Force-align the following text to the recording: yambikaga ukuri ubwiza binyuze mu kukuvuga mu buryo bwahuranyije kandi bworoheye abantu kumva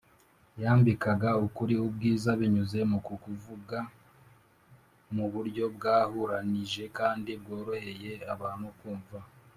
yambikaga 0.63 1.29
ukuri 1.45 1.73
ubwiza 1.85 2.29
binyuze 2.39 2.79
mu 2.91 2.99
kukuvuga 3.07 3.77
mu 5.15 5.25
buryo 5.33 5.63
bwahuranyije 5.75 6.83
kandi 6.97 7.31
bworoheye 7.41 8.13
abantu 8.33 8.67
kumva 8.79 9.17